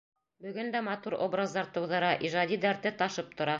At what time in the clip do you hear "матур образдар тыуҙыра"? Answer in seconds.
0.87-2.11